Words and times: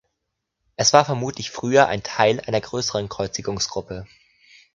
Es 0.77 0.93
war 0.93 1.05
vermutlich 1.05 1.51
früher 1.51 1.85
ein 1.85 2.01
Teil 2.01 2.39
einer 2.39 2.59
größeren 2.59 3.07
Kreuzigungsgruppe. 3.07 4.07